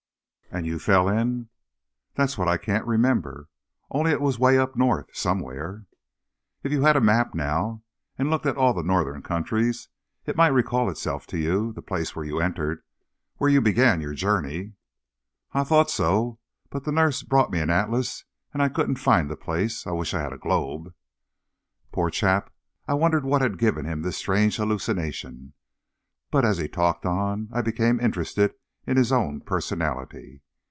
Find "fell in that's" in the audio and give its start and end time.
0.79-2.37